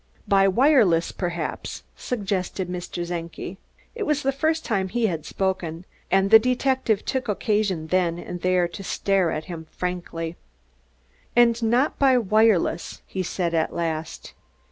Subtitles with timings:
[0.27, 3.07] "By wireless, perhaps?" suggested Mr.
[3.07, 3.57] Czenki.
[3.93, 8.41] It was the first time he had spoken, and the detective took occasion then and
[8.41, 10.37] there to stare at him frankly.
[11.35, 14.33] "And not by wireless," he said at last.